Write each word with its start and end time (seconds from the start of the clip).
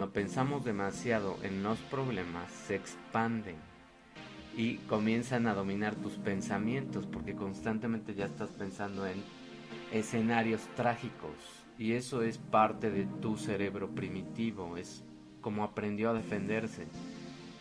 cuando 0.00 0.14
pensamos 0.14 0.64
demasiado 0.64 1.36
en 1.42 1.62
los 1.62 1.78
problemas 1.78 2.50
se 2.50 2.74
expanden 2.74 3.56
y 4.56 4.76
comienzan 4.88 5.46
a 5.46 5.52
dominar 5.52 5.94
tus 5.94 6.14
pensamientos 6.14 7.04
porque 7.04 7.34
constantemente 7.34 8.14
ya 8.14 8.24
estás 8.24 8.48
pensando 8.48 9.06
en 9.06 9.22
escenarios 9.92 10.62
trágicos 10.74 11.34
y 11.76 11.92
eso 11.92 12.22
es 12.22 12.38
parte 12.38 12.90
de 12.90 13.04
tu 13.20 13.36
cerebro 13.36 13.90
primitivo, 13.90 14.78
es 14.78 15.04
como 15.42 15.64
aprendió 15.64 16.08
a 16.08 16.14
defenderse. 16.14 16.86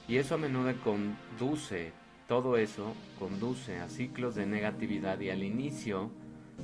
Y 0.07 0.15
eso 0.15 0.35
a 0.35 0.37
menudo 0.37 0.71
conduce, 0.81 1.91
todo 2.29 2.55
eso 2.55 2.93
conduce 3.19 3.81
a 3.81 3.89
ciclos 3.89 4.35
de 4.35 4.45
negatividad 4.45 5.19
y 5.19 5.29
al 5.29 5.43
inicio 5.43 6.09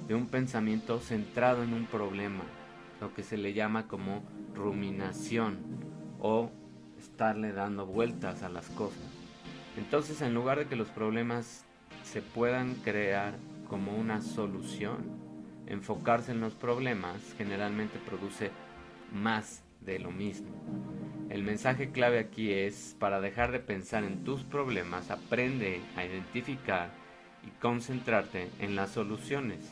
de 0.08 0.16
un 0.16 0.28
pensamiento 0.28 1.02
centrado 1.02 1.64
en 1.64 1.74
un 1.74 1.86
problema, 1.86 2.46
lo 3.02 3.14
que 3.14 3.24
se 3.24 3.36
le 3.36 3.54
llama 3.54 3.90
como 3.90 4.24
ruminación 4.56 5.60
o 6.20 6.50
estarle 6.98 7.52
dando 7.52 7.86
vueltas 7.86 8.44
a 8.44 8.50
las 8.50 8.70
cosas. 8.70 9.04
Entonces, 9.78 10.22
en 10.22 10.34
lugar 10.34 10.60
de 10.60 10.66
que 10.66 10.76
los 10.76 10.90
problemas 10.90 11.66
se 12.04 12.22
puedan 12.22 12.76
crear 12.76 13.36
como 13.70 13.96
una 13.96 14.22
solución, 14.22 14.98
enfocarse 15.68 16.32
en 16.32 16.42
los 16.42 16.54
problemas 16.54 17.18
generalmente 17.38 18.00
produce 18.00 18.52
más 19.12 19.64
de 19.82 20.00
lo 20.00 20.12
mismo. 20.12 20.50
El 21.30 21.44
mensaje 21.44 21.92
clave 21.92 22.20
aquí 22.20 22.52
es, 22.52 22.96
para 23.00 23.20
dejar 23.20 23.52
de 23.52 23.60
pensar 23.60 24.04
en 24.04 24.24
tus 24.24 24.44
problemas, 24.44 25.12
aprende 25.12 25.82
a 25.96 26.06
identificar 26.06 26.90
y 27.46 27.50
concentrarte 27.62 28.50
en 28.60 28.76
las 28.76 28.92
soluciones. 28.92 29.70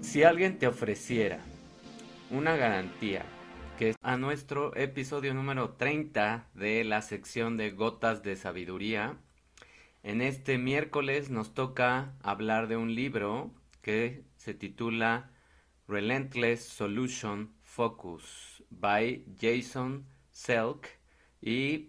Si 0.00 0.22
alguien 0.22 0.58
te 0.58 0.66
ofreciera 0.66 1.40
una 2.30 2.56
garantía 2.56 3.24
que 3.80 3.96
a 4.02 4.18
nuestro 4.18 4.76
episodio 4.76 5.32
número 5.32 5.70
30 5.70 6.50
de 6.52 6.84
la 6.84 7.00
sección 7.00 7.56
de 7.56 7.70
Gotas 7.70 8.22
de 8.22 8.36
Sabiduría, 8.36 9.16
en 10.02 10.20
este 10.20 10.58
miércoles 10.58 11.30
nos 11.30 11.54
toca 11.54 12.12
hablar 12.22 12.68
de 12.68 12.76
un 12.76 12.94
libro 12.94 13.54
que 13.80 14.26
se 14.36 14.52
titula 14.52 15.30
Relentless 15.88 16.62
Solution 16.62 17.54
Focus 17.62 18.62
by 18.68 19.24
Jason 19.40 20.04
Selk. 20.30 20.86
Y 21.40 21.88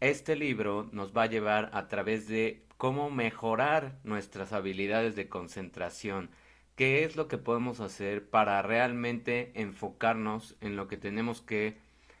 este 0.00 0.34
libro 0.34 0.88
nos 0.92 1.14
va 1.14 1.24
a 1.24 1.26
llevar 1.26 1.68
a 1.74 1.88
través 1.88 2.26
de 2.26 2.64
cómo 2.78 3.10
mejorar 3.10 3.98
nuestras 4.02 4.54
habilidades 4.54 5.14
de 5.14 5.28
concentración, 5.28 6.30
qué 6.78 7.02
es 7.02 7.16
lo 7.16 7.26
que 7.26 7.38
podemos 7.38 7.80
hacer 7.80 8.30
para 8.30 8.62
realmente 8.62 9.50
enfocarnos 9.60 10.56
en 10.60 10.76
lo 10.76 10.86
que 10.86 10.96
tenemos 10.96 11.42
que 11.42 11.76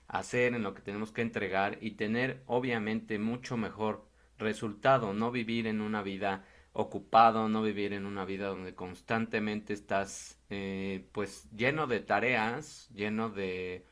hacer, 0.08 0.52
en 0.52 0.64
lo 0.64 0.74
que 0.74 0.82
tenemos 0.82 1.12
que 1.12 1.22
entregar 1.22 1.78
y 1.80 1.92
tener 1.92 2.42
obviamente 2.46 3.20
mucho 3.20 3.56
mejor 3.56 4.04
resultado, 4.36 5.14
no 5.14 5.30
vivir 5.30 5.68
en 5.68 5.80
una 5.80 6.02
vida 6.02 6.44
ocupado, 6.72 7.48
no 7.48 7.62
vivir 7.62 7.92
en 7.92 8.04
una 8.04 8.24
vida 8.24 8.48
donde 8.48 8.74
constantemente 8.74 9.72
estás 9.74 10.40
eh, 10.50 11.06
pues 11.12 11.48
lleno 11.52 11.86
de 11.86 12.00
tareas, 12.00 12.90
lleno 12.92 13.30
de 13.30 13.86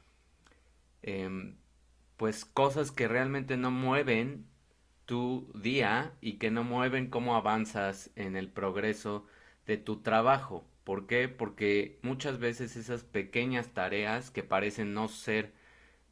em, 1.02 1.58
pues 2.16 2.44
cosas 2.44 2.90
que 2.90 3.06
realmente 3.06 3.56
no 3.56 3.70
mueven 3.70 4.46
tu 5.04 5.48
día 5.54 6.16
y 6.20 6.38
que 6.38 6.50
no 6.50 6.64
mueven 6.64 7.08
cómo 7.08 7.36
avanzas 7.36 8.10
en 8.16 8.34
el 8.34 8.48
progreso 8.48 9.26
de 9.66 9.76
tu 9.76 10.02
trabajo. 10.02 10.64
¿Por 10.84 11.06
qué? 11.06 11.28
Porque 11.28 11.98
muchas 12.02 12.38
veces 12.38 12.76
esas 12.76 13.04
pequeñas 13.04 13.68
tareas 13.74 14.30
que 14.30 14.42
parecen 14.42 14.94
no 14.94 15.08
ser 15.08 15.52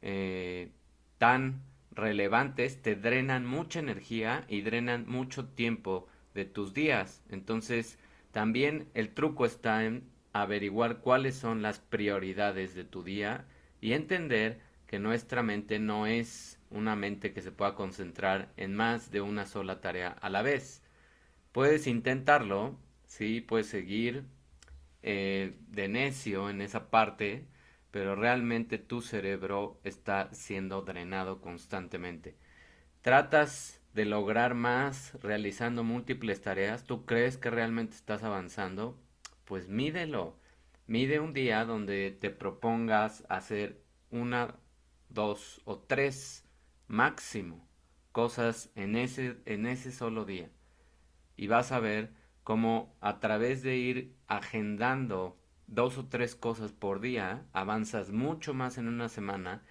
eh, 0.01 0.71
tan 1.17 1.61
relevantes 1.91 2.81
te 2.81 2.95
drenan 2.95 3.45
mucha 3.45 3.79
energía 3.79 4.45
y 4.49 4.61
drenan 4.61 5.05
mucho 5.07 5.47
tiempo 5.47 6.07
de 6.33 6.45
tus 6.45 6.73
días. 6.73 7.23
Entonces, 7.29 7.97
también 8.31 8.89
el 8.93 9.13
truco 9.13 9.45
está 9.45 9.85
en 9.85 10.03
averiguar 10.33 10.99
cuáles 10.99 11.35
son 11.35 11.61
las 11.61 11.79
prioridades 11.79 12.75
de 12.75 12.83
tu 12.83 13.03
día 13.03 13.45
y 13.79 13.93
entender 13.93 14.59
que 14.87 14.99
nuestra 14.99 15.41
mente 15.41 15.79
no 15.79 16.05
es 16.05 16.59
una 16.69 16.95
mente 16.97 17.31
que 17.31 17.41
se 17.41 17.53
pueda 17.53 17.75
concentrar 17.75 18.51
en 18.57 18.75
más 18.75 19.11
de 19.11 19.21
una 19.21 19.45
sola 19.45 19.79
tarea 19.79 20.09
a 20.09 20.29
la 20.29 20.41
vez. 20.41 20.83
Puedes 21.53 21.87
intentarlo, 21.87 22.77
Sí, 23.05 23.41
puedes 23.41 23.67
seguir 23.67 24.25
eh, 25.03 25.57
de 25.69 25.87
necio 25.87 26.49
en 26.49 26.61
esa 26.61 26.89
parte, 26.89 27.47
pero 27.91 28.15
realmente 28.15 28.77
tu 28.77 29.01
cerebro 29.01 29.79
está 29.83 30.33
siendo 30.33 30.81
drenado 30.81 31.41
constantemente. 31.41 32.35
Tratas 33.01 33.81
de 33.93 34.05
lograr 34.05 34.55
más 34.55 35.13
realizando 35.21 35.83
múltiples 35.83 36.41
tareas, 36.41 36.83
¿tú 36.83 37.05
crees 37.05 37.37
que 37.37 37.49
realmente 37.49 37.95
estás 37.95 38.23
avanzando? 38.23 38.99
Pues 39.45 39.69
mídelo. 39.69 40.37
Mide 40.87 41.19
un 41.19 41.33
día 41.33 41.65
donde 41.65 42.11
te 42.11 42.29
propongas 42.29 43.25
hacer 43.29 43.81
una, 44.11 44.55
dos 45.09 45.61
o 45.65 45.79
tres 45.79 46.45
máximo 46.87 47.67
cosas 48.11 48.71
en 48.75 48.95
ese, 48.95 49.37
en 49.45 49.65
ese 49.65 49.91
solo 49.91 50.25
día. 50.25 50.49
Y 51.37 51.47
vas 51.47 51.71
a 51.71 51.79
ver 51.79 52.11
como 52.45 52.95
a 53.01 53.19
través 53.19 53.63
de 53.63 53.75
ir 53.75 54.15
agendando 54.27 55.35
dos 55.65 55.97
o 55.97 56.05
tres 56.05 56.35
cosas 56.35 56.71
por 56.71 57.01
día, 57.01 57.43
avanzas 57.53 58.11
mucho 58.11 58.53
más 58.53 58.77
en 58.77 58.87
una 58.87 59.09
semana 59.09 59.63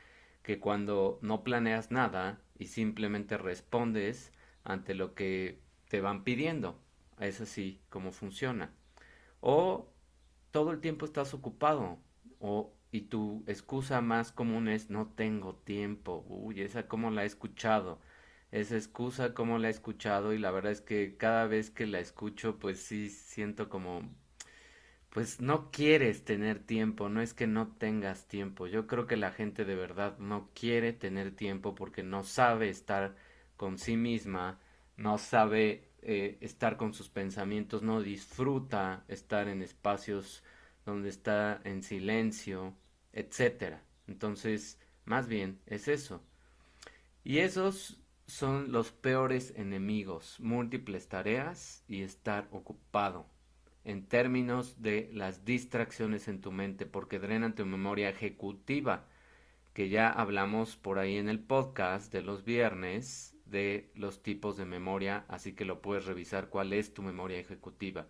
que 0.43 0.59
cuando 0.59 1.21
no 1.23 1.45
planeas 1.45 1.93
nada 1.93 2.43
y 2.59 2.67
simplemente 2.67 3.39
respondes 3.39 4.33
ante 4.65 4.95
lo 4.95 5.15
que 5.15 5.61
te 5.89 6.01
van 6.01 6.25
pidiendo. 6.25 6.83
Es 7.21 7.41
así 7.41 7.81
como 7.91 8.11
funciona. 8.11 8.75
O 9.41 9.89
todo 10.51 10.73
el 10.73 10.81
tiempo 10.81 11.07
estás 11.07 11.33
ocupado 11.33 12.01
o 12.41 12.75
y 12.91 13.03
tu 13.03 13.45
excusa 13.47 14.01
más 14.01 14.33
común 14.33 14.67
es 14.67 14.91
no 14.91 15.13
tengo 15.15 15.55
tiempo. 15.55 16.25
Uy, 16.29 16.61
esa 16.61 16.89
como 16.89 17.13
la 17.13 17.23
he 17.23 17.27
escuchado 17.27 18.01
esa 18.54 18.76
excusa, 18.76 19.34
como 19.34 19.59
la 19.59 19.66
he 19.66 19.70
escuchado 19.72 20.32
y 20.32 20.38
la 20.38 20.53
verdad 20.53 20.70
es 20.70 20.81
que 20.81 21.16
cada 21.16 21.47
vez 21.48 21.70
que 21.70 21.87
la 21.87 21.98
escucho 21.98 22.60
pues 22.60 22.78
sí 22.81 23.09
siento 23.10 23.69
como 23.69 24.03
pues 25.10 25.41
no 25.41 25.70
quieres 25.72 26.25
tener 26.25 26.60
tiempo, 26.60 27.09
no 27.09 27.20
es 27.20 27.34
que 27.34 27.47
no 27.48 27.69
tengas 27.78 28.26
tiempo. 28.28 28.66
Yo 28.69 28.87
creo 28.87 29.06
que 29.06 29.16
la 29.16 29.32
gente 29.32 29.65
de 29.65 29.75
verdad 29.75 30.19
no 30.19 30.50
quiere 30.54 30.92
tener 30.92 31.34
tiempo 31.34 31.75
porque 31.75 32.03
no 32.04 32.22
sabe 32.25 32.69
estar 32.69 33.16
con 33.56 33.78
sí 33.78 33.97
misma, 33.97 34.60
no 34.97 35.19
sabe 35.19 35.88
eh, 36.03 36.38
estar 36.41 36.76
con 36.76 36.94
sus 36.94 37.09
pensamientos, 37.09 37.82
no 37.82 38.03
disfruta 38.03 39.04
estar 39.09 39.48
en 39.48 39.62
espacios 39.62 40.44
donde 40.86 41.09
está 41.09 41.60
en 41.65 41.82
silencio, 41.82 42.75
etcétera. 43.12 43.82
Entonces, 44.06 44.78
más 45.06 45.28
bien 45.28 45.60
es 45.66 45.88
eso. 45.88 46.22
Y 47.25 47.38
esos 47.38 48.03
son 48.27 48.73
los 48.73 48.91
peores 48.93 49.53
enemigos, 49.57 50.39
múltiples 50.41 51.09
tareas 51.09 51.85
y 51.89 52.03
estar 52.03 52.49
ocupado 52.51 53.27
en 53.85 54.07
términos 54.07 54.81
de 54.81 55.11
las 55.12 55.45
distracciones 55.45 56.29
en 56.29 56.41
tu 56.41 56.51
mente 56.51 56.87
porque 56.87 57.19
drenan 57.19 57.55
tu 57.55 57.67
memoria 57.67 58.09
ejecutiva, 58.09 59.07
que 59.75 59.89
ya 59.89 60.09
hablamos 60.11 60.77
por 60.77 60.99
ahí 60.99 61.17
en 61.17 61.29
el 61.29 61.41
podcast 61.41 62.13
de 62.13 62.23
los 62.23 62.45
viernes 62.45 63.37
de 63.45 63.91
los 63.95 64.23
tipos 64.23 64.57
de 64.57 64.65
memoria, 64.65 65.27
así 65.29 65.53
que 65.53 65.67
lo 65.67 65.83
puedes 65.83 66.07
revisar 66.07 66.49
cuál 66.49 66.73
es 66.73 66.95
tu 66.95 67.03
memoria 67.03 67.39
ejecutiva. 67.39 68.07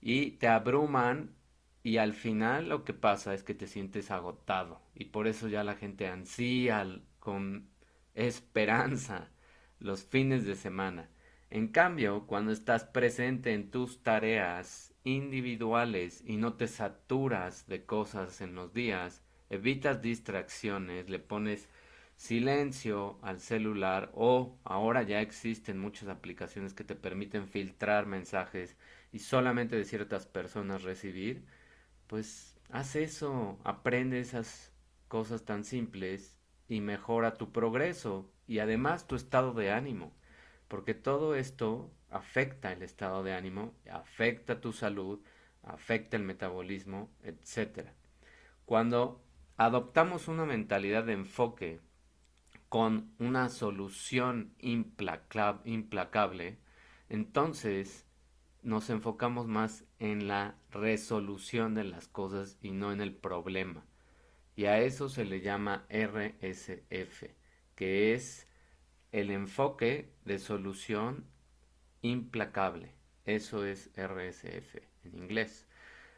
Y 0.00 0.32
te 0.32 0.48
abruman 0.48 1.34
y 1.82 1.98
al 1.98 2.14
final 2.14 2.68
lo 2.68 2.84
que 2.84 2.94
pasa 2.94 3.32
es 3.32 3.44
que 3.44 3.54
te 3.54 3.68
sientes 3.68 4.10
agotado 4.10 4.82
y 4.94 5.06
por 5.06 5.28
eso 5.28 5.48
ya 5.48 5.62
la 5.62 5.76
gente 5.76 6.08
ansía 6.08 6.84
con 7.20 7.68
esperanza 8.14 9.30
los 9.78 10.04
fines 10.04 10.44
de 10.44 10.54
semana. 10.54 11.08
En 11.50 11.68
cambio, 11.68 12.26
cuando 12.26 12.52
estás 12.52 12.84
presente 12.84 13.52
en 13.52 13.70
tus 13.70 14.02
tareas 14.02 14.94
individuales 15.04 16.22
y 16.26 16.36
no 16.36 16.54
te 16.54 16.66
saturas 16.66 17.66
de 17.68 17.84
cosas 17.84 18.40
en 18.40 18.54
los 18.54 18.74
días, 18.74 19.22
evitas 19.48 20.02
distracciones, 20.02 21.08
le 21.08 21.18
pones 21.20 21.68
silencio 22.16 23.18
al 23.22 23.40
celular 23.40 24.10
o 24.14 24.58
ahora 24.64 25.02
ya 25.02 25.20
existen 25.20 25.78
muchas 25.78 26.08
aplicaciones 26.08 26.72
que 26.74 26.84
te 26.84 26.96
permiten 26.96 27.46
filtrar 27.46 28.06
mensajes 28.06 28.76
y 29.12 29.20
solamente 29.20 29.76
de 29.76 29.84
ciertas 29.84 30.26
personas 30.26 30.82
recibir, 30.82 31.44
pues 32.06 32.58
haz 32.70 32.96
eso, 32.96 33.58
aprende 33.64 34.18
esas 34.20 34.72
cosas 35.08 35.44
tan 35.44 35.64
simples 35.64 36.38
y 36.68 36.80
mejora 36.80 37.34
tu 37.34 37.52
progreso 37.52 38.32
y 38.46 38.60
además 38.60 39.06
tu 39.06 39.16
estado 39.16 39.52
de 39.52 39.72
ánimo, 39.72 40.12
porque 40.68 40.94
todo 40.94 41.34
esto 41.34 41.90
afecta 42.10 42.72
el 42.72 42.82
estado 42.82 43.22
de 43.22 43.34
ánimo, 43.34 43.74
afecta 43.90 44.60
tu 44.60 44.72
salud, 44.72 45.20
afecta 45.62 46.16
el 46.16 46.22
metabolismo, 46.22 47.10
etc. 47.22 47.88
Cuando 48.64 49.22
adoptamos 49.56 50.28
una 50.28 50.44
mentalidad 50.44 51.04
de 51.04 51.14
enfoque 51.14 51.80
con 52.68 53.12
una 53.18 53.48
solución 53.48 54.54
implacable, 54.58 56.58
entonces 57.08 58.06
nos 58.62 58.90
enfocamos 58.90 59.46
más 59.46 59.84
en 60.00 60.26
la 60.26 60.56
resolución 60.70 61.74
de 61.74 61.84
las 61.84 62.08
cosas 62.08 62.58
y 62.60 62.72
no 62.72 62.92
en 62.92 63.00
el 63.00 63.14
problema. 63.14 63.84
Y 64.56 64.64
a 64.64 64.80
eso 64.80 65.08
se 65.08 65.24
le 65.24 65.40
llama 65.40 65.86
RSF, 65.88 67.24
que 67.76 68.14
es 68.14 68.48
el 69.12 69.30
enfoque 69.30 70.10
de 70.24 70.38
solución 70.40 71.26
implacable. 72.02 72.94
Eso 73.24 73.64
es 73.64 73.90
RSF 73.96 74.76
en 75.04 75.14
inglés. 75.14 75.68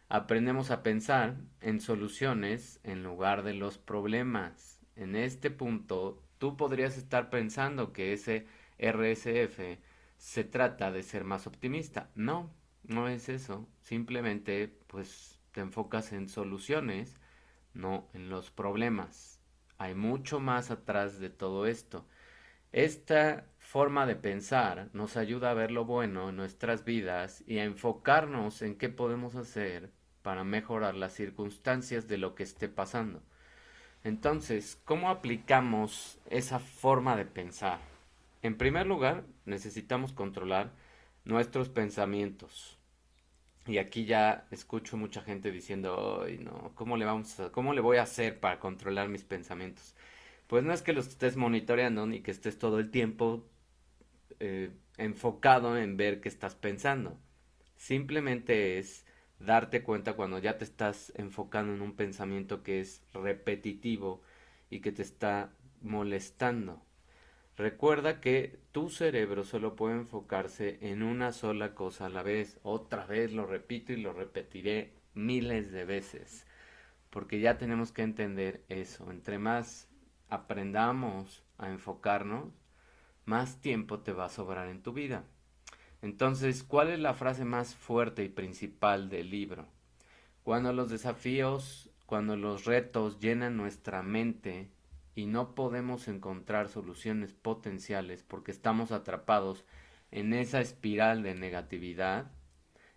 Aprendemos 0.09 0.71
a 0.71 0.83
pensar 0.83 1.37
en 1.61 1.81
soluciones 1.81 2.81
en 2.83 3.03
lugar 3.03 3.43
de 3.43 3.55
los 3.55 3.77
problemas. 3.79 4.81
En 4.97 5.17
este 5.17 5.51
punto, 5.51 6.23
tú 6.39 6.57
podrías 6.57 6.97
estar 6.97 7.31
pensando 7.31 7.93
que 7.93 8.15
ese 8.15 8.47
RSF 8.79 9.79
se 10.17 10.45
trata 10.45 10.91
de 10.93 11.03
ser 11.03 11.25
más 11.25 11.47
optimista. 11.47 12.11
No, 12.15 12.51
no 12.85 13.09
es 13.09 13.29
eso. 13.29 13.69
Simplemente, 13.83 14.69
pues, 14.87 15.41
te 15.53 15.61
enfocas 15.61 16.13
en 16.13 16.29
soluciones, 16.29 17.21
no 17.75 18.09
en 18.15 18.31
los 18.31 18.51
problemas. 18.51 19.38
Hay 19.79 19.95
mucho 19.95 20.41
más 20.41 20.71
atrás 20.71 21.21
de 21.21 21.31
todo 21.31 21.67
esto. 21.67 22.05
Esta 22.73 23.47
forma 23.59 24.07
de 24.07 24.17
pensar 24.17 24.91
nos 24.93 25.17
ayuda 25.17 25.51
a 25.51 25.55
ver 25.55 25.71
lo 25.71 25.85
bueno 25.85 26.29
en 26.29 26.37
nuestras 26.37 26.85
vidas 26.85 27.45
y 27.47 27.59
a 27.59 27.65
enfocarnos 27.65 28.61
en 28.63 28.77
qué 28.77 28.89
podemos 28.89 29.37
hacer 29.37 29.91
para 30.23 30.45
mejorar 30.45 30.95
las 30.97 31.15
circunstancias 31.15 32.09
de 32.09 32.19
lo 32.19 32.35
que 32.35 32.43
esté 32.43 32.69
pasando. 32.69 33.23
Entonces, 34.05 34.81
¿cómo 34.85 35.11
aplicamos 35.11 36.19
esa 36.29 36.59
forma 36.59 37.17
de 37.17 37.25
pensar? 37.25 37.79
En 38.43 38.57
primer 38.57 38.87
lugar, 38.87 39.25
necesitamos 39.47 40.13
controlar 40.13 40.73
nuestros 41.25 41.69
pensamientos. 41.69 42.78
Y 43.69 43.77
aquí 43.79 44.07
ya 44.07 44.47
escucho 44.51 44.97
mucha 44.97 45.21
gente 45.21 45.53
diciendo, 45.53 46.23
Ay, 46.25 46.39
no, 46.39 46.73
¿cómo 46.75 46.97
le, 46.97 47.05
vamos 47.05 47.39
a, 47.39 47.53
¿cómo 47.53 47.75
le 47.75 47.83
voy 47.83 47.99
a 47.99 48.03
hacer 48.03 48.41
para 48.41 48.59
controlar 48.59 49.09
mis 49.09 49.25
pensamientos? 49.25 49.95
Pues 50.47 50.65
no 50.65 50.73
es 50.73 50.83
que 50.83 50.95
los 50.95 51.09
estés 51.09 51.37
monitoreando 51.37 52.07
ni 52.07 52.21
que 52.21 52.31
estés 52.31 52.59
todo 52.59 52.79
el 52.79 52.91
tiempo 52.91 53.47
eh, 54.41 54.71
enfocado 54.97 55.77
en 55.77 55.99
ver 55.99 56.21
qué 56.23 56.31
estás 56.31 56.55
pensando. 56.55 57.19
Simplemente 57.77 58.79
es 58.79 59.05
darte 59.39 59.83
cuenta 59.83 60.15
cuando 60.15 60.39
ya 60.39 60.59
te 60.59 60.65
estás 60.65 61.13
enfocando 61.17 61.75
en 61.75 61.83
un 61.83 61.95
pensamiento 61.95 62.63
que 62.63 62.81
es 62.81 63.03
repetitivo 63.13 64.23
y 64.71 64.81
que 64.81 64.93
te 64.93 65.03
está 65.03 65.53
molestando. 65.83 66.83
Recuerda 67.59 68.21
que 68.21 68.61
tu 68.71 68.89
cerebro 68.89 69.43
solo 69.43 69.75
puede 69.75 69.97
enfocarse 69.97 70.79
en 70.81 71.03
una 71.03 71.33
sola 71.33 71.75
cosa 71.75 72.07
a 72.07 72.09
la 72.09 72.23
vez. 72.23 72.61
Otra 72.63 73.05
vez 73.05 73.33
lo 73.33 73.47
repito 73.47 73.93
y 73.93 73.97
lo 73.97 74.13
repetiré 74.13 74.95
miles 75.15 75.73
de 75.73 75.85
veces. 75.85 76.47
Porque 77.11 77.41
ya 77.41 77.59
tenemos 77.59 77.91
que 77.91 78.03
entender 78.03 78.65
eso. 78.69 79.11
Entre 79.11 79.41
más 79.41 79.89
aprendamos 80.29 81.43
a 81.59 81.69
enfocarnos, 81.69 82.55
más 83.25 83.61
tiempo 83.61 83.99
te 83.99 84.13
va 84.13 84.27
a 84.27 84.31
sobrar 84.31 84.69
en 84.69 84.81
tu 84.81 84.93
vida. 84.93 85.25
Entonces, 86.01 86.63
¿cuál 86.63 86.91
es 86.91 87.01
la 87.01 87.15
frase 87.15 87.45
más 87.45 87.75
fuerte 87.75 88.23
y 88.23 88.29
principal 88.29 89.09
del 89.09 89.31
libro? 89.31 89.67
Cuando 90.45 90.73
los 90.73 90.91
desafíos, 90.91 91.91
cuando 92.07 92.37
los 92.37 92.67
retos 92.67 93.19
llenan 93.19 93.57
nuestra 93.57 94.05
mente 94.05 94.71
y 95.19 95.27
no 95.27 95.57
podemos 95.57 96.07
encontrar 96.07 96.69
soluciones 96.69 97.33
potenciales 97.33 98.23
porque 98.23 98.53
estamos 98.53 98.93
atrapados 98.93 99.65
en 100.13 100.33
esa 100.33 100.61
espiral 100.61 101.25
de 101.25 101.35
negatividad, 101.35 102.31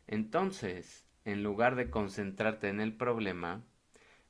entonces, 0.06 1.08
en 1.26 1.42
lugar 1.42 1.76
de 1.76 1.90
concentrarte 1.90 2.70
en 2.70 2.80
el 2.80 2.94
problema, 2.94 3.64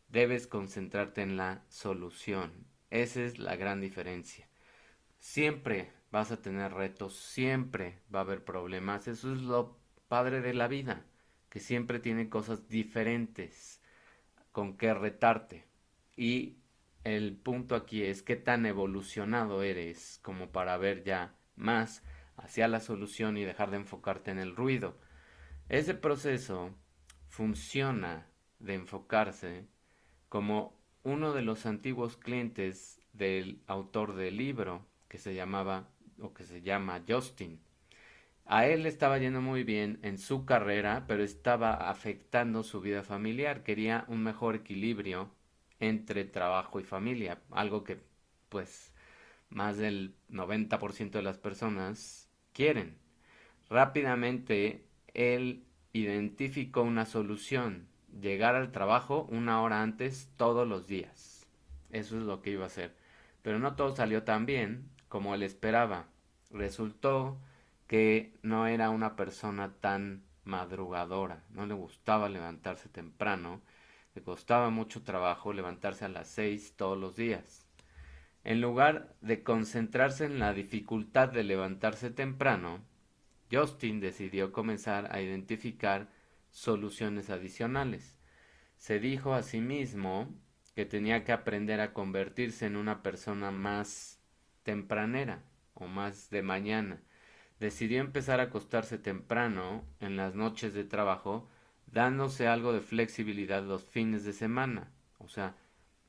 debes 0.07 0.47
concentrarte 0.47 1.21
en 1.21 1.35
la 1.35 1.65
solución. 1.67 2.53
Esa 2.91 3.23
es 3.23 3.39
la 3.39 3.57
gran 3.57 3.81
diferencia. 3.81 4.47
Siempre 5.19 5.91
vas 6.11 6.31
a 6.31 6.41
tener 6.41 6.71
retos, 6.71 7.17
siempre 7.17 7.99
va 8.15 8.19
a 8.19 8.23
haber 8.23 8.45
problemas. 8.45 9.09
Eso 9.09 9.33
es 9.33 9.41
lo 9.41 9.77
padre 10.07 10.39
de 10.39 10.53
la 10.53 10.69
vida, 10.69 11.03
que 11.49 11.59
siempre 11.59 11.99
tiene 11.99 12.29
cosas 12.29 12.69
diferentes 12.69 13.81
con 14.53 14.77
que 14.77 14.93
retarte. 14.93 15.65
Y 16.15 16.60
el 17.03 17.35
punto 17.35 17.75
aquí 17.75 18.03
es 18.03 18.21
qué 18.21 18.35
tan 18.35 18.65
evolucionado 18.65 19.63
eres 19.63 20.19
como 20.21 20.51
para 20.51 20.77
ver 20.77 21.03
ya 21.03 21.35
más 21.55 22.03
hacia 22.37 22.67
la 22.67 22.79
solución 22.79 23.37
y 23.37 23.43
dejar 23.43 23.71
de 23.71 23.77
enfocarte 23.77 24.31
en 24.31 24.39
el 24.39 24.55
ruido. 24.55 24.97
Ese 25.69 25.93
proceso 25.93 26.75
funciona 27.27 28.27
de 28.59 28.75
enfocarse 28.75 29.67
como 30.29 30.79
uno 31.03 31.33
de 31.33 31.41
los 31.41 31.65
antiguos 31.65 32.17
clientes 32.17 32.99
del 33.13 33.61
autor 33.67 34.15
del 34.15 34.37
libro 34.37 34.85
que 35.07 35.17
se 35.17 35.33
llamaba 35.33 35.89
o 36.19 36.33
que 36.33 36.43
se 36.43 36.61
llama 36.61 37.03
Justin. 37.07 37.59
A 38.45 38.65
él 38.67 38.83
le 38.83 38.89
estaba 38.89 39.17
yendo 39.17 39.41
muy 39.41 39.63
bien 39.63 39.99
en 40.03 40.17
su 40.17 40.45
carrera, 40.45 41.05
pero 41.07 41.23
estaba 41.23 41.73
afectando 41.89 42.63
su 42.63 42.81
vida 42.81 43.01
familiar. 43.03 43.63
Quería 43.63 44.05
un 44.07 44.23
mejor 44.23 44.55
equilibrio 44.55 45.31
entre 45.81 46.23
trabajo 46.23 46.79
y 46.79 46.83
familia, 46.83 47.41
algo 47.51 47.83
que 47.83 47.99
pues 48.49 48.93
más 49.49 49.77
del 49.77 50.15
90% 50.29 51.11
de 51.11 51.21
las 51.21 51.37
personas 51.37 52.29
quieren. 52.53 52.97
Rápidamente 53.69 54.85
él 55.13 55.65
identificó 55.93 56.83
una 56.83 57.05
solución, 57.05 57.87
llegar 58.21 58.55
al 58.55 58.71
trabajo 58.71 59.27
una 59.29 59.61
hora 59.61 59.81
antes 59.81 60.29
todos 60.37 60.67
los 60.67 60.87
días. 60.87 61.45
Eso 61.91 62.17
es 62.17 62.23
lo 62.23 62.41
que 62.41 62.51
iba 62.51 62.63
a 62.63 62.67
hacer. 62.67 62.95
Pero 63.41 63.59
no 63.59 63.75
todo 63.75 63.95
salió 63.95 64.23
tan 64.23 64.45
bien 64.45 64.89
como 65.09 65.35
él 65.35 65.43
esperaba. 65.43 66.05
Resultó 66.51 67.37
que 67.87 68.33
no 68.43 68.67
era 68.67 68.89
una 68.89 69.15
persona 69.15 69.73
tan 69.81 70.23
madrugadora, 70.43 71.43
no 71.49 71.65
le 71.65 71.73
gustaba 71.73 72.29
levantarse 72.29 72.89
temprano, 72.89 73.61
le 74.15 74.21
costaba 74.21 74.69
mucho 74.69 75.03
trabajo 75.03 75.53
levantarse 75.53 76.05
a 76.05 76.09
las 76.09 76.27
seis 76.27 76.73
todos 76.75 76.97
los 76.97 77.15
días. 77.15 77.65
En 78.43 78.59
lugar 78.59 79.15
de 79.21 79.43
concentrarse 79.43 80.25
en 80.25 80.39
la 80.39 80.53
dificultad 80.53 81.29
de 81.29 81.43
levantarse 81.43 82.09
temprano, 82.09 82.79
Justin 83.51 83.99
decidió 83.99 84.51
comenzar 84.51 85.13
a 85.13 85.21
identificar 85.21 86.09
soluciones 86.49 87.29
adicionales. 87.29 88.17
Se 88.77 88.99
dijo 88.99 89.33
a 89.33 89.43
sí 89.43 89.61
mismo 89.61 90.33
que 90.75 90.85
tenía 90.85 91.23
que 91.23 91.33
aprender 91.33 91.81
a 91.81 91.93
convertirse 91.93 92.65
en 92.65 92.77
una 92.77 93.03
persona 93.03 93.51
más 93.51 94.19
tempranera 94.63 95.43
o 95.73 95.87
más 95.87 96.29
de 96.29 96.41
mañana. 96.41 97.01
Decidió 97.59 98.01
empezar 98.01 98.39
a 98.39 98.43
acostarse 98.43 98.97
temprano 98.97 99.85
en 99.99 100.15
las 100.15 100.33
noches 100.33 100.73
de 100.73 100.83
trabajo, 100.83 101.47
dándose 101.91 102.47
algo 102.47 102.73
de 102.73 102.81
flexibilidad 102.81 103.63
los 103.63 103.83
fines 103.83 104.23
de 104.23 104.33
semana. 104.33 104.91
O 105.19 105.27
sea, 105.27 105.55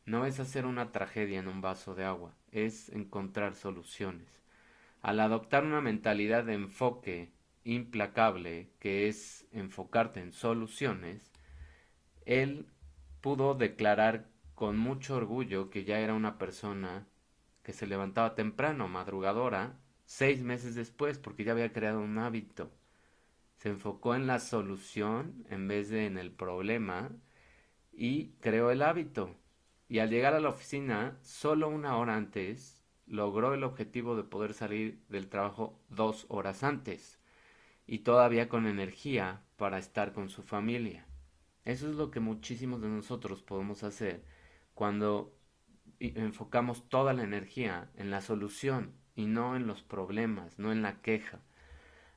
no 0.04 0.26
es 0.26 0.40
hacer 0.40 0.66
una 0.66 0.92
tragedia 0.92 1.38
en 1.38 1.48
un 1.48 1.60
vaso 1.60 1.94
de 1.94 2.04
agua, 2.04 2.34
es 2.50 2.88
encontrar 2.90 3.54
soluciones. 3.54 4.28
Al 5.00 5.20
adoptar 5.20 5.64
una 5.64 5.80
mentalidad 5.80 6.44
de 6.44 6.54
enfoque 6.54 7.32
implacable, 7.64 8.70
que 8.78 9.08
es 9.08 9.46
enfocarte 9.52 10.20
en 10.20 10.32
soluciones, 10.32 11.30
él 12.24 12.66
pudo 13.20 13.54
declarar 13.54 14.28
con 14.54 14.76
mucho 14.78 15.16
orgullo 15.16 15.70
que 15.70 15.84
ya 15.84 15.98
era 15.98 16.14
una 16.14 16.38
persona 16.38 17.06
que 17.62 17.72
se 17.72 17.86
levantaba 17.86 18.34
temprano, 18.34 18.88
madrugadora, 18.88 19.78
seis 20.04 20.42
meses 20.42 20.74
después, 20.74 21.18
porque 21.18 21.44
ya 21.44 21.52
había 21.52 21.72
creado 21.72 22.00
un 22.00 22.18
hábito. 22.18 22.70
Se 23.62 23.68
enfocó 23.68 24.16
en 24.16 24.26
la 24.26 24.40
solución 24.40 25.46
en 25.48 25.68
vez 25.68 25.88
de 25.88 26.06
en 26.06 26.18
el 26.18 26.32
problema 26.32 27.12
y 27.92 28.30
creó 28.40 28.72
el 28.72 28.82
hábito. 28.82 29.36
Y 29.88 30.00
al 30.00 30.10
llegar 30.10 30.34
a 30.34 30.40
la 30.40 30.48
oficina, 30.48 31.16
solo 31.22 31.68
una 31.68 31.96
hora 31.96 32.16
antes, 32.16 32.82
logró 33.06 33.54
el 33.54 33.62
objetivo 33.62 34.16
de 34.16 34.24
poder 34.24 34.52
salir 34.52 35.04
del 35.08 35.28
trabajo 35.28 35.80
dos 35.90 36.26
horas 36.28 36.64
antes 36.64 37.20
y 37.86 38.00
todavía 38.00 38.48
con 38.48 38.66
energía 38.66 39.44
para 39.56 39.78
estar 39.78 40.12
con 40.12 40.28
su 40.28 40.42
familia. 40.42 41.06
Eso 41.64 41.88
es 41.88 41.94
lo 41.94 42.10
que 42.10 42.18
muchísimos 42.18 42.82
de 42.82 42.88
nosotros 42.88 43.44
podemos 43.44 43.84
hacer 43.84 44.24
cuando 44.74 45.38
enfocamos 46.00 46.88
toda 46.88 47.12
la 47.12 47.22
energía 47.22 47.92
en 47.94 48.10
la 48.10 48.22
solución 48.22 48.92
y 49.14 49.26
no 49.26 49.54
en 49.54 49.68
los 49.68 49.84
problemas, 49.84 50.58
no 50.58 50.72
en 50.72 50.82
la 50.82 51.00
queja. 51.00 51.42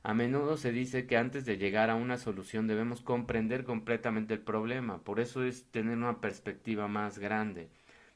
A 0.06 0.14
menudo 0.14 0.56
se 0.56 0.70
dice 0.70 1.04
que 1.08 1.16
antes 1.16 1.44
de 1.46 1.58
llegar 1.58 1.90
a 1.90 1.96
una 1.96 2.16
solución 2.16 2.68
debemos 2.68 3.00
comprender 3.00 3.64
completamente 3.64 4.34
el 4.34 4.40
problema, 4.40 5.02
por 5.02 5.18
eso 5.18 5.42
es 5.42 5.64
tener 5.72 5.96
una 5.96 6.20
perspectiva 6.20 6.86
más 6.86 7.18
grande, 7.18 7.70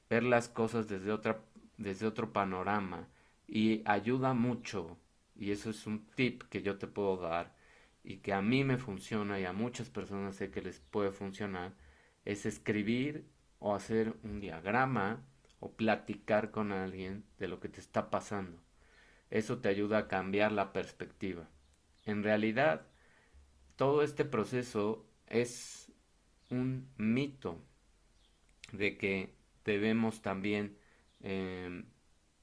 ver 0.09 0.23
las 0.23 0.49
cosas 0.49 0.87
desde, 0.87 1.11
otra, 1.11 1.41
desde 1.79 2.07
otro 2.07 2.33
panorama 2.33 3.09
y 3.49 3.83
ayuda 3.87 4.35
mucho, 4.35 4.99
y 5.35 5.51
eso 5.51 5.71
es 5.71 5.85
un 5.85 6.07
tip 6.15 6.45
que 6.45 6.63
yo 6.63 6.79
te 6.79 6.87
puedo 6.87 7.17
dar 7.17 7.57
y 8.05 8.19
que 8.19 8.35
a 8.35 8.41
mí 8.41 8.63
me 8.63 8.79
funciona 8.79 9.41
y 9.41 9.45
a 9.45 9.53
muchas 9.53 9.91
personas 9.91 10.37
sé 10.37 10.53
que 10.53 10.63
les 10.63 10.79
puede 10.79 11.11
funcionar, 11.11 11.75
es 12.25 12.47
escribir 12.47 13.27
o 13.59 13.75
hacer 13.75 14.15
un 14.23 14.39
diagrama 14.39 15.25
o 15.59 15.73
platicar 15.73 16.53
con 16.53 16.71
alguien 16.71 17.25
de 17.41 17.49
lo 17.49 17.59
que 17.59 17.69
te 17.69 17.81
está 17.81 18.11
pasando. 18.11 18.63
Eso 19.29 19.59
te 19.59 19.69
ayuda 19.69 19.99
a 19.99 20.07
cambiar 20.07 20.53
la 20.53 20.73
perspectiva. 20.73 21.49
En 22.11 22.23
realidad, 22.23 22.87
todo 23.77 24.03
este 24.03 24.25
proceso 24.25 25.07
es 25.27 25.93
un 26.51 26.89
mito 26.97 27.63
de 28.73 28.99
que 28.99 29.35
debemos 29.65 30.23
también 30.23 30.77
em, 31.21 31.87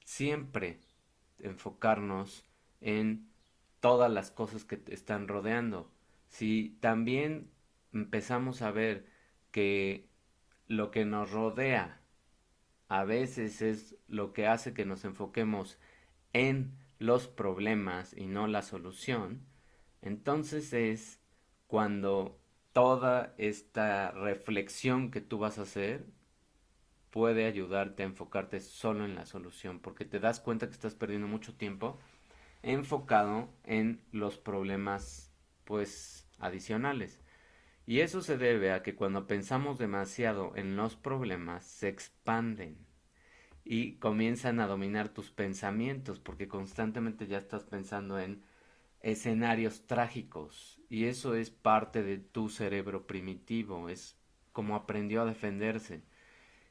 siempre 0.04 0.80
enfocarnos 1.40 2.46
en 2.82 3.30
todas 3.80 4.12
las 4.12 4.32
cosas 4.32 4.64
que 4.64 4.78
te 4.78 4.94
están 4.94 5.28
rodeando. 5.28 5.92
Si 6.30 6.78
también 6.80 7.52
empezamos 7.94 8.62
a 8.62 8.72
ver 8.72 9.08
que 9.52 10.10
lo 10.68 10.92
que 10.92 11.06
nos 11.06 11.32
rodea 11.32 12.02
a 12.88 13.04
veces 13.04 13.62
es 13.62 13.98
lo 14.08 14.34
que 14.34 14.48
hace 14.48 14.74
que 14.74 14.86
nos 14.86 15.04
enfoquemos 15.04 15.78
en 16.34 16.78
los 17.00 17.28
problemas 17.28 18.16
y 18.16 18.28
no 18.28 18.48
la 18.48 18.62
solución, 18.62 19.46
entonces 20.08 20.74
es 20.74 21.22
cuando 21.68 22.40
toda 22.74 23.34
esta 23.38 24.12
reflexión 24.12 25.12
que 25.12 25.22
tú 25.22 25.40
vas 25.40 25.60
a 25.60 25.64
hacer 25.64 26.06
puede 27.12 27.46
ayudarte 27.46 28.04
a 28.04 28.08
enfocarte 28.08 28.60
solo 28.60 29.06
en 29.06 29.16
la 29.16 29.26
solución, 29.26 29.80
porque 29.80 30.06
te 30.06 30.20
das 30.20 30.40
cuenta 30.40 30.68
que 30.68 30.74
estás 30.74 30.96
perdiendo 30.96 31.28
mucho 31.28 31.56
tiempo 31.56 31.98
enfocado 32.64 33.50
en 33.64 34.02
los 34.12 34.38
problemas 34.38 35.32
pues 35.64 36.28
adicionales. 36.40 37.22
Y 37.86 38.02
eso 38.02 38.22
se 38.22 38.38
debe 38.38 38.72
a 38.74 38.84
que 38.84 38.96
cuando 38.96 39.28
pensamos 39.28 39.80
demasiado 39.80 40.54
en 40.56 40.76
los 40.76 40.96
problemas 40.96 41.66
se 41.66 41.88
expanden 41.88 42.78
y 43.64 43.96
comienzan 43.96 44.60
a 44.60 44.68
dominar 44.68 45.10
tus 45.10 45.32
pensamientos 45.32 46.20
porque 46.20 46.48
constantemente 46.48 47.28
ya 47.28 47.38
estás 47.38 47.64
pensando 47.64 48.20
en 48.20 48.44
escenarios 49.02 49.86
trágicos 49.88 50.80
y 50.90 51.06
eso 51.06 51.36
es 51.36 51.50
parte 51.50 52.04
de 52.04 52.18
tu 52.18 52.50
cerebro 52.50 53.08
primitivo, 53.08 53.90
es 53.90 54.18
como 54.54 54.76
aprendió 54.76 55.22
a 55.22 55.26
defenderse. 55.26 56.04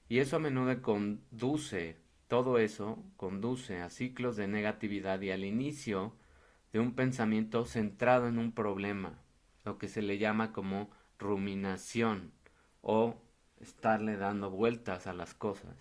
Y 0.09 0.18
eso 0.18 0.37
a 0.37 0.38
menudo 0.38 0.80
conduce, 0.83 1.97
todo 2.28 2.59
eso 2.59 3.04
conduce 3.16 3.80
a 3.80 3.90
ciclos 3.90 4.37
de 4.37 4.49
negatividad 4.49 5.21
y 5.21 5.30
al 5.30 5.45
inicio 5.45 6.16
de 6.73 6.80
un 6.80 6.95
pensamiento 6.95 7.64
centrado 7.64 8.28
en 8.28 8.38
un 8.38 8.52
problema, 8.52 9.21
lo 9.64 9.78
que 9.78 9.88
se 9.88 10.02
le 10.02 10.18
llama 10.18 10.52
como 10.52 10.90
ruminación 11.18 12.33
o 12.83 13.16
estarle 13.61 14.16
dando 14.16 14.50
vueltas 14.50 15.06
a 15.06 15.12
las 15.12 15.35
cosas. 15.35 15.76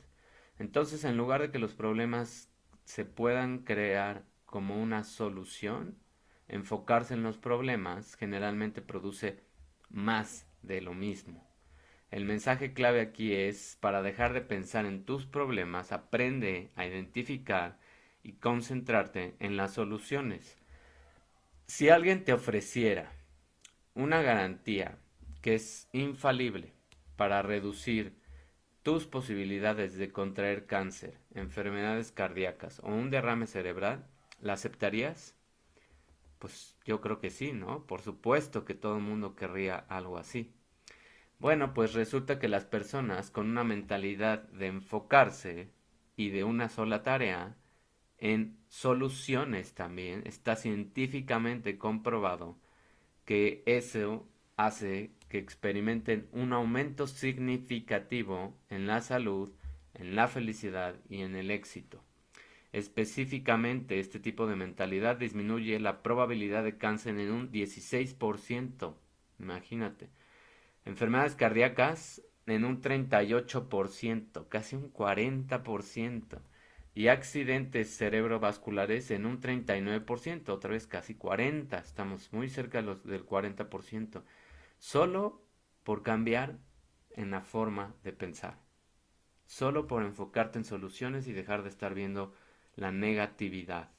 Entonces, 0.58 1.04
en 1.04 1.18
lugar 1.18 1.42
de 1.42 1.52
que 1.52 1.60
los 1.60 1.74
problemas 1.74 2.50
se 2.86 3.06
puedan 3.06 3.60
crear 3.60 4.24
como 4.46 4.82
una 4.82 5.04
solución, 5.04 5.98
enfocarse 6.48 7.14
en 7.14 7.24
los 7.24 7.38
problemas 7.38 8.16
generalmente 8.16 8.82
produce 8.82 9.40
más 9.90 10.48
de 10.62 10.82
lo 10.82 10.94
mismo. 10.94 11.48
El 12.12 12.26
mensaje 12.26 12.74
clave 12.74 13.02
aquí 13.02 13.34
es, 13.34 13.78
para 13.82 14.02
dejar 14.02 14.34
de 14.34 14.42
pensar 14.42 14.86
en 14.86 15.04
tus 15.06 15.26
problemas, 15.26 15.92
aprende 15.92 16.72
a 16.76 16.86
identificar 16.86 17.78
y 18.24 18.34
concentrarte 18.34 19.36
en 19.40 19.58
las 19.58 19.74
soluciones. 19.74 20.58
Si 21.68 21.90
alguien 21.90 22.24
te 22.24 22.34
ofreciera 22.34 23.12
una 23.96 24.22
garantía 24.22 24.98
que 25.42 25.56
es 25.56 25.90
infalible 25.94 26.74
para 27.16 27.42
reducir 27.42 28.16
tus 28.84 29.08
posibilidades 29.08 29.98
de 29.98 30.12
contraer 30.12 30.68
cáncer, 30.68 31.18
enfermedades 31.34 32.12
cardíacas 32.12 32.80
o 32.80 32.88
un 32.90 33.10
derrame 33.10 33.48
cerebral, 33.48 34.06
¿la 34.40 34.54
aceptarías? 34.54 35.36
Pues 36.40 36.78
yo 36.86 37.02
creo 37.02 37.20
que 37.20 37.30
sí, 37.30 37.54
¿no? 37.54 37.86
Por 37.86 38.02
supuesto 38.02 38.66
que 38.66 38.74
todo 38.74 38.98
el 38.98 39.04
mundo 39.04 39.36
querría 39.36 39.78
algo 39.78 40.18
así. 40.18 40.54
Bueno, 41.40 41.74
pues 41.74 41.94
resulta 41.94 42.40
que 42.40 42.48
las 42.48 42.66
personas 42.66 43.32
con 43.32 43.50
una 43.50 43.64
mentalidad 43.64 44.44
de 44.50 44.68
enfocarse 44.68 45.72
y 46.16 46.30
de 46.30 46.44
una 46.44 46.70
sola 46.70 47.04
tarea 47.04 47.58
en 48.18 48.58
soluciones 48.70 49.74
también, 49.74 50.24
está 50.26 50.56
científicamente 50.56 51.78
comprobado 51.78 52.58
que 53.26 53.64
eso 53.66 54.28
hace 54.58 55.12
que 55.30 55.38
experimenten 55.38 56.28
un 56.32 56.54
aumento 56.54 57.08
significativo 57.08 58.58
en 58.70 58.88
la 58.88 59.02
salud, 59.02 59.52
en 59.94 60.16
la 60.16 60.28
felicidad 60.28 60.96
y 61.10 61.22
en 61.22 61.36
el 61.36 61.52
éxito. 61.52 62.04
Específicamente, 62.76 64.02
este 64.02 64.20
tipo 64.20 64.48
de 64.48 64.58
mentalidad 64.58 65.16
disminuye 65.16 65.80
la 65.80 66.04
probabilidad 66.04 66.62
de 66.66 66.78
cáncer 66.78 67.18
en 67.18 67.32
un 67.32 67.50
16%. 67.50 68.96
Imagínate. 69.40 70.10
Enfermedades 70.84 71.36
cardíacas 71.36 72.22
en 72.46 72.66
un 72.66 72.82
38%, 72.82 74.50
casi 74.50 74.76
un 74.76 74.92
40%. 74.92 76.42
Y 76.94 77.08
accidentes 77.08 77.96
cerebrovasculares 77.96 79.10
en 79.10 79.26
un 79.26 79.40
39%, 79.40 80.50
otra 80.50 80.72
vez 80.72 80.86
casi 80.86 81.16
40%. 81.16 81.82
Estamos 81.82 82.34
muy 82.34 82.50
cerca 82.50 82.82
los, 82.82 83.06
del 83.06 83.26
40%. 83.26 84.22
Solo 84.80 85.42
por 85.84 86.04
cambiar 86.04 86.58
en 87.12 87.32
la 87.32 87.40
forma 87.40 87.96
de 88.04 88.12
pensar. 88.12 88.60
Solo 89.46 89.88
por 89.88 90.04
enfocarte 90.04 90.60
en 90.60 90.66
soluciones 90.66 91.26
y 91.30 91.32
dejar 91.32 91.64
de 91.64 91.70
estar 91.70 91.94
viendo 91.94 92.34
la 92.76 92.92
negatividad. 92.92 93.92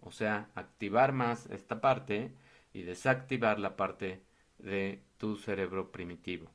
O 0.00 0.10
sea, 0.10 0.50
activar 0.54 1.12
más 1.12 1.46
esta 1.46 1.80
parte 1.80 2.32
y 2.72 2.82
desactivar 2.82 3.58
la 3.58 3.76
parte 3.76 4.22
de 4.58 5.02
tu 5.18 5.36
cerebro 5.36 5.90
primitivo. 5.92 6.50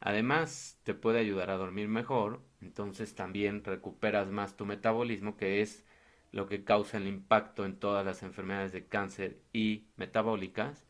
Además, 0.00 0.78
te 0.82 0.94
puede 0.94 1.20
ayudar 1.20 1.50
a 1.50 1.56
dormir 1.56 1.88
mejor, 1.88 2.42
entonces 2.62 3.14
también 3.14 3.62
recuperas 3.64 4.30
más 4.30 4.56
tu 4.56 4.64
metabolismo, 4.64 5.36
que 5.36 5.60
es 5.60 5.84
lo 6.32 6.46
que 6.46 6.64
causa 6.64 6.96
el 6.96 7.06
impacto 7.06 7.66
en 7.66 7.76
todas 7.76 8.04
las 8.04 8.22
enfermedades 8.22 8.72
de 8.72 8.86
cáncer 8.86 9.40
y 9.52 9.88
metabólicas, 9.96 10.86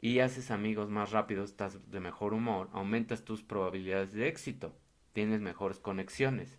y 0.00 0.18
haces 0.18 0.50
amigos 0.50 0.90
más 0.90 1.12
rápido, 1.12 1.44
estás 1.44 1.90
de 1.90 2.00
mejor 2.00 2.34
humor, 2.34 2.68
aumentas 2.72 3.24
tus 3.24 3.42
probabilidades 3.42 4.12
de 4.12 4.28
éxito, 4.28 4.76
tienes 5.12 5.40
mejores 5.40 5.78
conexiones. 5.78 6.58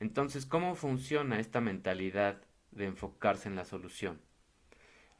Entonces, 0.00 0.46
¿cómo 0.46 0.74
funciona 0.74 1.40
esta 1.40 1.60
mentalidad 1.60 2.42
de 2.70 2.86
enfocarse 2.86 3.48
en 3.48 3.56
la 3.56 3.64
solución? 3.64 4.20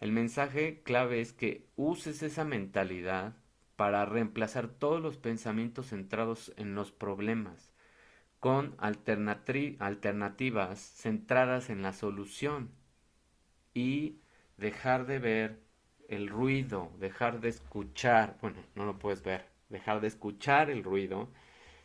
El 0.00 0.12
mensaje 0.12 0.82
clave 0.82 1.20
es 1.20 1.32
que 1.32 1.66
uses 1.76 2.23
esa 2.23 2.44
mentalidad 2.44 3.35
para 3.75 4.04
reemplazar 4.04 4.68
todos 4.68 5.00
los 5.00 5.16
pensamientos 5.16 5.88
centrados 5.88 6.52
en 6.56 6.75
los 6.75 6.92
problemas 6.92 7.73
con 8.40 8.76
alternativas 8.78 10.78
centradas 10.78 11.70
en 11.70 11.82
la 11.82 11.92
solución 11.92 12.70
y 13.75 14.20
dejar 14.56 15.06
de 15.06 15.18
ver 15.18 15.61
el 16.08 16.28
ruido, 16.28 16.92
dejar 16.99 17.40
de 17.40 17.49
escuchar, 17.49 18.38
bueno, 18.40 18.58
no 18.75 18.85
lo 18.85 18.99
puedes 18.99 19.23
ver, 19.23 19.47
dejar 19.68 20.00
de 20.00 20.08
escuchar 20.08 20.70
el 20.70 20.85
ruido, 20.85 21.28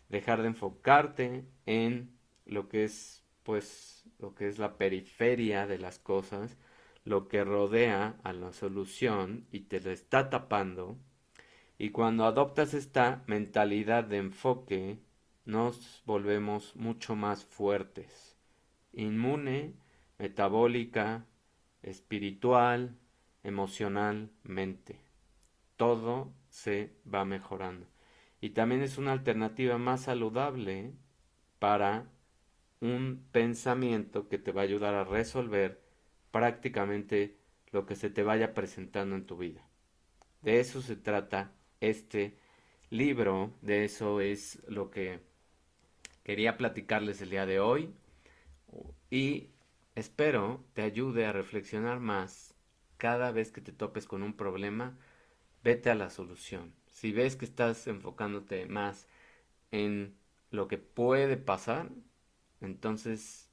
dejar 0.10 0.42
de 0.42 0.50
enfocarte 0.50 1.46
en 1.66 2.12
lo 2.46 2.70
que 2.70 2.84
es 2.86 3.24
pues 3.44 4.04
lo 4.20 4.36
que 4.36 4.48
es 4.48 4.58
la 4.58 4.78
periferia 4.78 5.68
de 5.68 5.78
las 5.78 6.00
cosas 6.00 6.58
lo 7.06 7.28
que 7.28 7.44
rodea 7.44 8.18
a 8.24 8.34
la 8.34 8.54
solución 8.54 9.46
y 9.52 9.62
te 9.62 9.82
lo 9.82 9.92
está 9.92 10.30
tapando. 10.30 10.98
Y 11.78 11.90
cuando 11.90 12.26
adoptas 12.26 12.74
esta 12.74 13.24
mentalidad 13.28 14.04
de 14.06 14.18
enfoque, 14.18 15.00
nos 15.46 16.02
volvemos 16.06 16.76
mucho 16.76 17.16
más 17.16 17.44
fuertes, 17.44 18.38
inmune, 18.94 19.74
metabólica, 20.18 21.26
espiritual, 21.82 22.98
emocionalmente. 23.44 25.02
Todo 25.76 26.32
se 26.50 26.94
va 27.12 27.26
mejorando. 27.26 27.88
Y 28.40 28.52
también 28.52 28.82
es 28.82 28.98
una 28.98 29.12
alternativa 29.12 29.78
más 29.78 30.04
saludable 30.04 30.94
para 31.60 32.06
un 32.84 33.26
pensamiento 33.32 34.28
que 34.28 34.38
te 34.38 34.52
va 34.52 34.62
a 34.62 34.66
ayudar 34.66 34.94
a 34.94 35.06
resolver 35.06 35.82
prácticamente 36.32 37.38
lo 37.72 37.86
que 37.86 37.96
se 37.96 38.10
te 38.10 38.24
vaya 38.24 38.54
presentando 38.54 39.16
en 39.16 39.26
tu 39.26 39.38
vida. 39.38 39.66
De 40.42 40.60
eso 40.60 40.82
se 40.82 40.98
trata 40.98 41.54
este 41.80 42.38
libro, 42.90 43.54
de 43.62 43.86
eso 43.86 44.20
es 44.20 44.62
lo 44.68 44.92
que 44.92 45.22
quería 46.26 46.58
platicarles 46.58 47.22
el 47.22 47.30
día 47.30 47.46
de 47.46 47.62
hoy 47.62 47.90
y 49.10 49.52
espero 49.96 50.66
te 50.74 50.82
ayude 50.82 51.26
a 51.26 51.32
reflexionar 51.32 52.02
más 52.02 52.54
cada 52.98 53.32
vez 53.32 53.54
que 53.54 53.62
te 53.62 53.72
topes 53.72 54.08
con 54.08 54.24
un 54.24 54.34
problema, 54.34 54.98
vete 55.64 55.90
a 55.90 55.96
la 55.96 56.10
solución. 56.10 56.74
Si 56.88 57.14
ves 57.14 57.38
que 57.38 57.46
estás 57.46 57.88
enfocándote 57.88 58.66
más 58.66 59.08
en 59.72 60.18
lo 60.52 60.68
que 60.68 60.78
puede 60.78 61.38
pasar, 61.38 61.90
entonces 62.64 63.50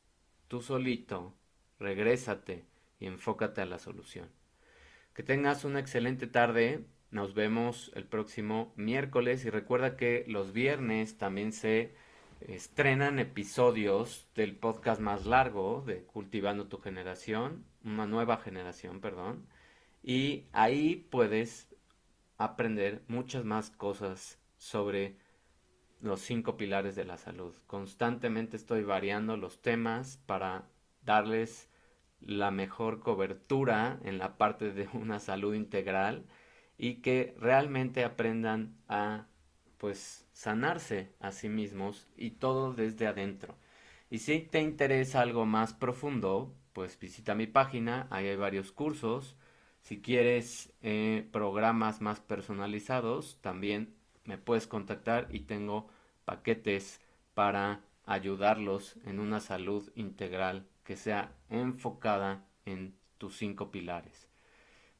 tú 0.48 0.60
solito 0.62 1.34
regrésate 1.78 2.64
y 2.98 3.06
enfócate 3.06 3.60
a 3.60 3.66
la 3.66 3.78
solución. 3.78 4.28
Que 5.14 5.22
tengas 5.22 5.64
una 5.64 5.80
excelente 5.80 6.26
tarde. 6.26 6.84
Nos 7.10 7.34
vemos 7.34 7.90
el 7.94 8.04
próximo 8.04 8.72
miércoles 8.76 9.44
y 9.44 9.50
recuerda 9.50 9.96
que 9.96 10.24
los 10.28 10.52
viernes 10.52 11.18
también 11.18 11.52
se 11.52 11.94
estrenan 12.40 13.18
episodios 13.18 14.28
del 14.34 14.56
podcast 14.56 15.00
más 15.00 15.26
largo 15.26 15.82
de 15.86 16.04
Cultivando 16.04 16.68
tu 16.68 16.78
generación, 16.78 17.64
una 17.84 18.06
nueva 18.06 18.36
generación, 18.38 19.00
perdón. 19.00 19.46
Y 20.02 20.46
ahí 20.52 21.06
puedes 21.10 21.68
aprender 22.38 23.02
muchas 23.08 23.44
más 23.44 23.70
cosas 23.70 24.38
sobre 24.56 25.16
los 26.00 26.20
cinco 26.20 26.56
pilares 26.56 26.96
de 26.96 27.04
la 27.04 27.16
salud. 27.16 27.54
Constantemente 27.66 28.56
estoy 28.56 28.84
variando 28.84 29.36
los 29.36 29.60
temas 29.60 30.18
para 30.26 30.64
darles 31.04 31.68
la 32.20 32.50
mejor 32.50 33.00
cobertura 33.00 33.98
en 34.04 34.18
la 34.18 34.36
parte 34.36 34.72
de 34.72 34.88
una 34.94 35.20
salud 35.20 35.54
integral 35.54 36.26
y 36.78 36.96
que 36.96 37.34
realmente 37.38 38.04
aprendan 38.04 38.76
a 38.88 39.26
pues 39.78 40.26
sanarse 40.32 41.14
a 41.20 41.32
sí 41.32 41.48
mismos 41.48 42.08
y 42.16 42.32
todo 42.32 42.74
desde 42.74 43.06
adentro. 43.06 43.56
Y 44.10 44.18
si 44.18 44.40
te 44.40 44.60
interesa 44.60 45.20
algo 45.22 45.46
más 45.46 45.72
profundo, 45.72 46.54
pues 46.72 46.98
visita 46.98 47.34
mi 47.34 47.46
página, 47.46 48.06
ahí 48.10 48.26
hay 48.28 48.36
varios 48.36 48.72
cursos. 48.72 49.36
Si 49.82 50.02
quieres 50.02 50.72
eh, 50.82 51.26
programas 51.32 52.00
más 52.02 52.20
personalizados, 52.20 53.38
también 53.40 53.94
me 54.24 54.38
puedes 54.38 54.66
contactar 54.66 55.28
y 55.30 55.40
tengo 55.40 55.88
paquetes 56.24 57.00
para 57.34 57.80
ayudarlos 58.04 58.96
en 59.04 59.20
una 59.20 59.40
salud 59.40 59.90
integral 59.94 60.66
que 60.84 60.96
sea 60.96 61.32
enfocada 61.48 62.44
en 62.64 62.96
tus 63.18 63.36
cinco 63.36 63.70
pilares. 63.70 64.28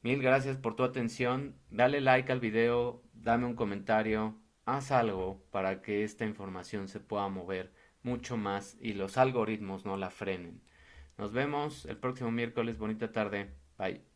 Mil 0.03 0.23
gracias 0.23 0.57
por 0.57 0.77
tu 0.77 0.85
atención. 0.85 1.57
Dale 1.71 2.01
like 2.01 2.33
al 2.33 2.41
video, 2.41 3.03
dame 3.13 3.47
un 3.47 3.55
comentario, 3.55 4.37
haz 4.65 4.93
algo 4.93 5.43
para 5.51 5.83
que 5.83 6.05
esta 6.05 6.25
información 6.25 6.89
se 6.89 7.01
pueda 7.01 7.29
mover 7.29 7.73
mucho 8.03 8.37
más 8.37 8.77
y 8.81 8.95
los 8.95 9.19
algoritmos 9.19 9.85
no 9.85 9.97
la 9.97 10.11
frenen. 10.11 10.63
Nos 11.19 11.33
vemos 11.33 11.85
el 11.85 11.99
próximo 11.99 12.31
miércoles. 12.31 12.79
Bonita 12.79 13.13
tarde. 13.13 13.51
Bye. 13.77 14.10